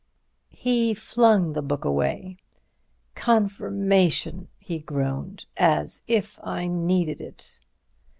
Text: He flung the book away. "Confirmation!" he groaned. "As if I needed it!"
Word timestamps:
He 0.55 0.95
flung 0.95 1.53
the 1.53 1.61
book 1.61 1.85
away. 1.85 2.37
"Confirmation!" 3.13 4.47
he 4.57 4.79
groaned. 4.79 5.45
"As 5.57 6.01
if 6.07 6.39
I 6.43 6.65
needed 6.65 7.21
it!" 7.21 7.59